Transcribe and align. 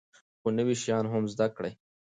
خو 0.41 0.47
نوي 0.57 0.75
شیان 0.81 1.05
هم 1.09 1.23
زده 1.33 1.47
کړئ. 1.55 1.71